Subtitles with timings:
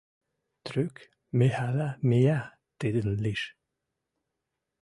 [0.65, 0.95] Трӱк
[1.37, 2.39] Михӓлӓ миӓ
[2.79, 3.41] тӹдӹн лиш.